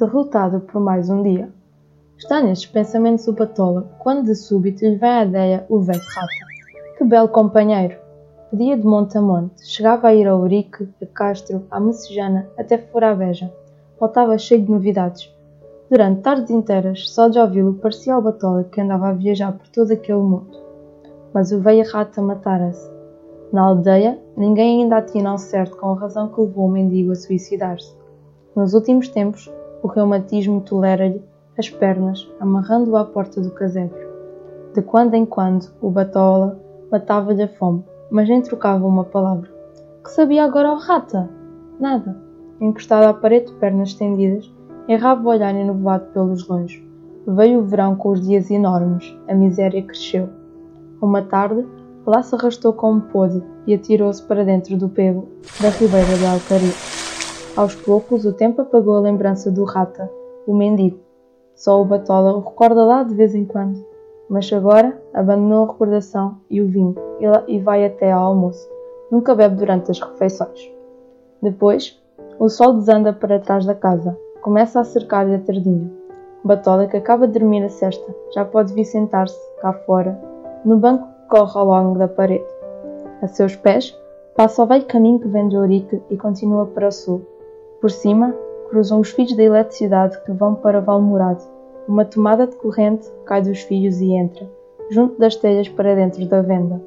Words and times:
derrotado 0.00 0.60
por 0.60 0.80
mais 0.80 1.10
um 1.10 1.22
dia. 1.22 1.50
Está 2.16 2.42
nestes 2.42 2.70
pensamentos 2.70 3.28
o 3.28 3.34
Patola, 3.34 3.90
quando 3.98 4.24
de 4.24 4.34
súbito 4.34 4.84
lhe 4.84 4.96
vem 4.96 5.10
à 5.10 5.24
ideia 5.24 5.66
o 5.68 5.78
velho 5.78 6.00
Rata. 6.00 6.96
Que 6.96 7.04
belo 7.04 7.28
companheiro! 7.28 7.96
Pedia 8.50 8.78
de 8.78 8.84
monte 8.84 9.18
a 9.18 9.20
monte, 9.20 9.66
chegava 9.66 10.08
a 10.08 10.14
ir 10.14 10.26
ao 10.26 10.40
Urique, 10.40 10.88
a 11.02 11.06
Castro, 11.06 11.66
à 11.70 11.78
Messejana, 11.78 12.48
até 12.58 12.78
fora 12.78 13.10
a 13.10 13.14
Beja. 13.14 13.52
Voltava 13.98 14.38
cheio 14.38 14.62
de 14.62 14.70
novidades. 14.70 15.30
Durante 15.90 16.22
tardes 16.22 16.50
inteiras, 16.50 17.10
só 17.10 17.28
de 17.28 17.38
ouvi-lo 17.38 17.74
parecia 17.74 18.14
ao 18.14 18.22
Batola 18.22 18.64
que 18.64 18.80
andava 18.80 19.08
a 19.08 19.12
viajar 19.12 19.52
por 19.52 19.68
todo 19.68 19.92
aquele 19.92 20.18
mundo. 20.18 20.58
Mas 21.34 21.52
o 21.52 21.60
velho 21.60 21.86
Rata 21.92 22.22
matara-se. 22.22 22.90
Na 23.52 23.62
aldeia, 23.62 24.18
ninguém 24.34 24.82
ainda 24.82 24.96
atina 24.96 25.30
ao 25.30 25.38
certo 25.38 25.76
com 25.76 25.90
a 25.90 25.94
razão 25.94 26.28
que 26.28 26.40
levou 26.40 26.66
o 26.66 26.70
mendigo 26.70 27.12
a 27.12 27.16
suicidar-se. 27.16 27.94
Nos 28.56 28.74
últimos 28.74 29.08
tempos, 29.08 29.50
o 29.82 29.88
reumatismo 29.88 30.60
tolera-lhe 30.60 31.22
as 31.58 31.68
pernas, 31.68 32.28
amarrando-o 32.40 32.96
à 32.96 33.04
porta 33.04 33.40
do 33.40 33.50
casebre. 33.50 34.08
De 34.74 34.82
quando 34.82 35.14
em 35.14 35.26
quando, 35.26 35.70
o 35.80 35.90
Batola 35.90 36.58
matava-lhe 36.90 37.42
a 37.42 37.48
fome, 37.48 37.84
mas 38.10 38.28
nem 38.28 38.40
trocava 38.40 38.86
uma 38.86 39.04
palavra. 39.04 39.50
Que 40.04 40.10
sabia 40.10 40.44
agora 40.44 40.72
o 40.72 40.78
rata? 40.78 41.28
Nada. 41.78 42.16
Encostado 42.60 43.04
à 43.04 43.14
parede 43.14 43.46
de 43.46 43.54
pernas 43.54 43.90
estendidas, 43.90 44.52
errava 44.88 45.22
o 45.22 45.30
olhar 45.30 45.54
enevoado 45.54 46.06
pelos 46.12 46.46
longe. 46.48 46.86
Veio 47.26 47.60
o 47.60 47.64
verão 47.64 47.96
com 47.96 48.10
os 48.10 48.26
dias 48.26 48.50
enormes, 48.50 49.16
a 49.28 49.34
miséria 49.34 49.82
cresceu. 49.82 50.28
Uma 51.00 51.22
tarde, 51.22 51.66
Lá 52.06 52.22
se 52.22 52.34
arrastou 52.34 52.72
como 52.72 53.00
pôde 53.02 53.42
e 53.66 53.74
atirou-se 53.74 54.22
para 54.22 54.44
dentro 54.44 54.76
do 54.76 54.88
pego 54.88 55.28
da 55.60 55.68
ribeira 55.68 56.16
de 56.16 56.26
Alcaria. 56.26 56.99
Aos 57.56 57.74
poucos, 57.74 58.24
o 58.24 58.32
tempo 58.32 58.62
apagou 58.62 58.96
a 58.96 59.00
lembrança 59.00 59.50
do 59.50 59.64
rata, 59.64 60.10
o 60.46 60.54
mendigo. 60.54 61.00
Só 61.54 61.80
o 61.82 61.84
Batola 61.84 62.32
o 62.32 62.40
recorda 62.40 62.84
lá 62.84 63.02
de 63.02 63.14
vez 63.14 63.34
em 63.34 63.44
quando. 63.44 63.84
Mas 64.28 64.50
agora 64.52 64.96
abandonou 65.12 65.64
a 65.64 65.72
recordação 65.72 66.36
e 66.48 66.62
o 66.62 66.68
vinho 66.68 66.94
e 67.48 67.58
vai 67.58 67.84
até 67.84 68.12
ao 68.12 68.22
almoço. 68.22 68.68
Nunca 69.10 69.34
bebe 69.34 69.56
durante 69.56 69.90
as 69.90 70.00
refeições. 70.00 70.72
Depois, 71.42 72.00
o 72.38 72.48
sol 72.48 72.74
desanda 72.74 73.12
para 73.12 73.40
trás 73.40 73.66
da 73.66 73.74
casa. 73.74 74.16
Começa 74.40 74.80
a 74.80 74.84
cercar-lhe 74.84 75.34
a 75.34 75.38
tardinha. 75.40 75.90
Batola, 76.44 76.86
que 76.86 76.96
acaba 76.96 77.26
de 77.26 77.38
dormir 77.38 77.64
a 77.64 77.68
cesta, 77.68 78.14
já 78.32 78.44
pode 78.44 78.72
vir 78.72 78.84
sentar-se, 78.84 79.38
cá 79.60 79.72
fora, 79.72 80.18
no 80.64 80.78
banco 80.78 81.06
corre 81.28 81.58
ao 81.58 81.66
longo 81.66 81.98
da 81.98 82.08
parede. 82.08 82.46
A 83.20 83.26
seus 83.26 83.56
pés, 83.56 83.94
passa 84.34 84.62
o 84.62 84.66
velho 84.66 84.86
caminho 84.86 85.18
que 85.18 85.28
vem 85.28 85.48
de 85.48 85.56
Ourique 85.56 86.00
e 86.08 86.16
continua 86.16 86.64
para 86.66 86.88
o 86.88 86.92
sul. 86.92 87.20
Por 87.80 87.90
cima, 87.90 88.34
cruzam 88.68 89.00
os 89.00 89.10
fios 89.10 89.34
da 89.34 89.42
eletricidade 89.42 90.22
que 90.22 90.32
vão 90.32 90.54
para 90.54 90.82
Valmorado. 90.82 91.42
Uma 91.88 92.04
tomada 92.04 92.46
de 92.46 92.54
corrente 92.56 93.08
cai 93.24 93.40
dos 93.40 93.62
fios 93.62 94.00
e 94.02 94.12
entra, 94.12 94.46
junto 94.90 95.18
das 95.18 95.34
telhas 95.34 95.66
para 95.68 95.94
dentro 95.94 96.26
da 96.26 96.42
venda. 96.42 96.80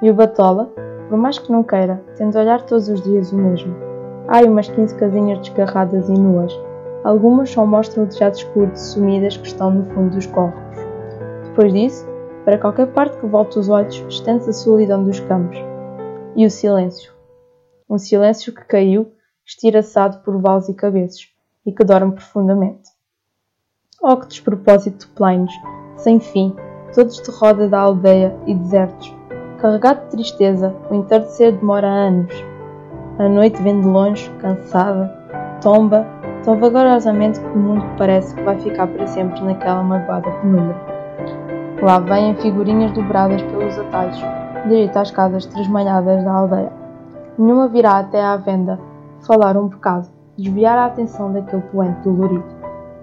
E 0.00 0.08
o 0.08 0.14
Batola, 0.14 0.72
por 1.08 1.18
mais 1.18 1.36
que 1.36 1.50
não 1.50 1.64
queira, 1.64 2.00
tende 2.16 2.38
a 2.38 2.42
olhar 2.42 2.62
todos 2.62 2.88
os 2.88 3.02
dias 3.02 3.32
o 3.32 3.36
mesmo. 3.36 3.74
Há 4.28 4.42
umas 4.42 4.68
15 4.68 4.94
casinhas 4.94 5.40
desgarradas 5.40 6.08
e 6.08 6.12
nuas. 6.12 6.56
Algumas 7.02 7.50
só 7.50 7.66
mostram 7.66 8.04
o 8.04 8.06
tejado 8.06 8.36
escuro 8.36 8.70
de 8.70 8.80
sumidas 8.80 9.36
que 9.36 9.48
estão 9.48 9.72
no 9.72 9.84
fundo 9.92 10.14
dos 10.14 10.26
córregos. 10.26 10.78
Depois 11.48 11.72
disso, 11.72 12.06
para 12.44 12.56
qualquer 12.56 12.86
parte 12.92 13.18
que 13.18 13.26
volte 13.26 13.58
os 13.58 13.68
olhos, 13.68 13.96
estende-se 14.08 14.50
a 14.50 14.52
solidão 14.52 15.02
dos 15.02 15.18
campos. 15.18 15.58
E 16.36 16.46
o 16.46 16.50
silêncio. 16.50 17.12
Um 17.88 17.98
silêncio 17.98 18.54
que 18.54 18.64
caiu, 18.64 19.10
estiraçado 19.50 20.18
por 20.18 20.40
vales 20.40 20.68
e 20.68 20.74
cabeças, 20.74 21.28
e 21.66 21.72
que 21.72 21.84
dorme 21.84 22.12
profundamente. 22.12 22.88
Oh, 24.00 24.16
que 24.16 24.28
despropósito 24.28 25.06
de 25.06 25.12
planos, 25.12 25.52
sem 25.96 26.20
fim, 26.20 26.54
todos 26.94 27.20
de 27.20 27.30
roda 27.32 27.68
da 27.68 27.80
aldeia 27.80 28.34
e 28.46 28.54
desertos. 28.54 29.12
Carregado 29.58 30.04
de 30.04 30.10
tristeza, 30.12 30.74
o 30.88 30.94
entardecer 30.94 31.52
demora 31.58 31.88
anos. 31.88 32.32
A 33.18 33.28
noite 33.28 33.60
vem 33.60 33.80
de 33.80 33.88
longe, 33.88 34.30
cansada, 34.38 35.12
tomba, 35.60 36.06
tão 36.44 36.58
vagarosamente 36.58 37.40
que 37.40 37.48
o 37.48 37.58
mundo 37.58 37.84
parece 37.98 38.34
que 38.34 38.42
vai 38.42 38.58
ficar 38.60 38.86
para 38.86 39.06
sempre 39.08 39.42
naquela 39.42 39.82
magoada 39.82 40.30
penumbra. 40.30 40.76
Lá 41.82 41.98
vêm 41.98 42.36
figurinhas 42.36 42.92
dobradas 42.92 43.42
pelos 43.42 43.76
atalhos, 43.78 44.18
direito 44.62 44.96
às 44.96 45.10
casas 45.10 45.44
tresmalhadas 45.46 46.24
da 46.24 46.32
aldeia. 46.32 46.72
Nenhuma 47.36 47.68
virá 47.68 47.98
até 47.98 48.22
à 48.22 48.36
venda, 48.36 48.78
falar 49.26 49.56
um 49.56 49.68
bocado, 49.68 50.08
desviar 50.36 50.78
a 50.78 50.86
atenção 50.86 51.32
daquele 51.32 51.62
poente 51.62 52.00
dolorido. 52.02 52.44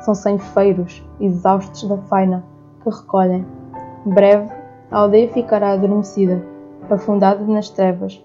São 0.00 0.14
sem 0.14 0.38
feiros, 0.38 1.04
exaustos 1.20 1.88
da 1.88 1.96
faina, 1.96 2.44
que 2.82 2.90
recolhem. 2.90 3.44
Breve, 4.06 4.48
a 4.90 4.98
aldeia 4.98 5.28
ficará 5.28 5.72
adormecida, 5.72 6.42
afundada 6.90 7.44
nas 7.44 7.68
trevas, 7.68 8.22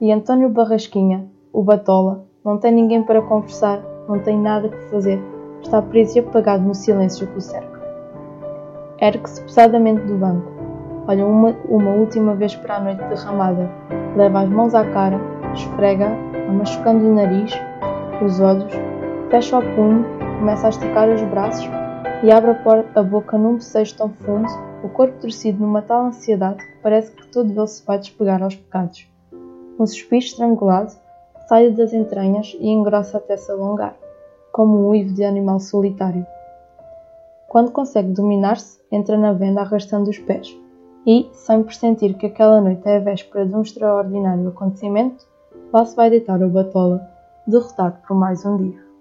e 0.00 0.12
António 0.12 0.48
Barrasquinha, 0.48 1.26
o 1.52 1.62
Batola, 1.62 2.26
não 2.44 2.58
tem 2.58 2.72
ninguém 2.72 3.02
para 3.02 3.22
conversar, 3.22 3.80
não 4.08 4.18
tem 4.18 4.38
nada 4.38 4.68
que 4.68 4.90
fazer, 4.90 5.22
está 5.62 5.80
preso 5.80 6.18
e 6.18 6.20
apagado 6.20 6.64
no 6.64 6.74
silêncio 6.74 7.26
que 7.26 7.38
o 7.38 7.40
cerca. 7.40 7.80
Ergue-se 9.00 9.42
pesadamente 9.42 10.02
do 10.02 10.16
banco. 10.16 10.50
Olha 11.08 11.26
uma, 11.26 11.54
uma 11.68 11.90
última 11.92 12.34
vez 12.34 12.54
para 12.54 12.76
a 12.76 12.80
noite 12.80 13.02
derramada. 13.04 13.70
Leva 14.16 14.40
as 14.40 14.48
mãos 14.48 14.74
à 14.74 14.84
cara, 14.84 15.20
esfrega, 15.54 16.08
machucando 16.50 17.06
o 17.06 17.14
nariz, 17.14 17.52
os 18.24 18.40
olhos, 18.40 18.72
fecha 19.30 19.58
o 19.58 19.74
punho, 19.74 20.04
começa 20.38 20.66
a 20.66 20.70
esticar 20.70 21.08
os 21.08 21.22
braços 21.22 21.68
e 22.22 22.30
abre 22.30 22.56
a 22.94 23.02
boca 23.02 23.36
num 23.36 23.54
bocejo 23.54 23.96
tão 23.96 24.08
fundo, 24.10 24.48
o 24.84 24.88
corpo 24.88 25.20
torcido 25.20 25.60
numa 25.60 25.82
tal 25.82 26.06
ansiedade 26.06 26.58
que 26.58 26.82
parece 26.82 27.12
que 27.12 27.26
todo 27.28 27.50
ele 27.50 27.66
se 27.66 27.84
vai 27.86 27.98
despegar 27.98 28.42
aos 28.42 28.54
pecados. 28.54 29.08
Um 29.78 29.86
suspiro 29.86 30.24
estrangulado 30.24 30.92
sai 31.48 31.70
das 31.70 31.92
entranhas 31.92 32.56
e 32.58 32.68
engrossa 32.68 33.18
até 33.18 33.36
se 33.36 33.50
alongar, 33.50 33.96
como 34.52 34.78
um 34.78 34.88
uivo 34.88 35.12
de 35.12 35.24
animal 35.24 35.58
solitário. 35.60 36.26
Quando 37.48 37.72
consegue 37.72 38.12
dominar-se, 38.12 38.80
entra 38.90 39.16
na 39.16 39.32
venda 39.32 39.60
arrastando 39.60 40.08
os 40.08 40.18
pés 40.18 40.56
e, 41.06 41.28
sem 41.32 41.62
pressentir 41.62 42.14
que 42.14 42.26
aquela 42.26 42.60
noite 42.60 42.86
é 42.88 42.96
a 42.96 43.00
véspera 43.00 43.44
de 43.44 43.54
um 43.54 43.62
extraordinário 43.62 44.48
acontecimento, 44.48 45.26
lá 45.72 45.84
se 45.84 45.96
vai 45.96 46.10
deitar 46.10 46.42
o 46.42 46.50
Batola, 46.50 47.08
derrotado 47.46 47.98
por 48.06 48.16
mais 48.16 48.44
um 48.44 48.56
dia. 48.56 48.91